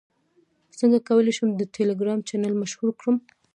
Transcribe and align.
څنګه 0.79 0.97
کولی 1.07 1.33
شم 1.37 1.49
د 1.55 1.61
ټیلیګرام 1.75 2.19
چینل 2.27 2.53
مشهور 2.61 2.91
کړم 2.99 3.15